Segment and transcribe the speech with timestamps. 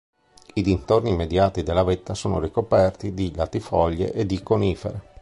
[0.55, 5.09] I dintorni immediati della vetta sono ricoperti di latifoglie e di conifere.